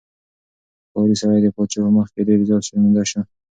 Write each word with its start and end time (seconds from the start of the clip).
ښکاري 0.89 1.15
سړی 1.21 1.39
د 1.43 1.47
پاچا 1.55 1.79
په 1.83 1.89
مخ 1.95 2.07
کې 2.13 2.21
ډېر 2.27 2.39
زیات 2.47 2.61
شرمنده 2.67 3.03
شو. 3.09 3.21